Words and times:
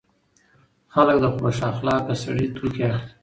خلک 0.93 1.17
له 1.23 1.29
خوش 1.35 1.57
اخلاقه 1.71 2.13
سړي 2.23 2.45
توکي 2.55 2.83
اخلي. 2.93 3.13